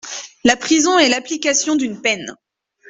[0.43, 2.35] La prison est l’application d’une peine.